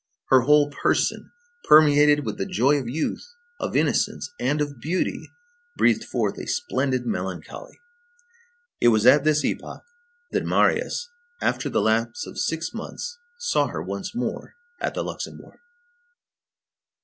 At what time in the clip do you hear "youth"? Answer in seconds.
2.89-3.23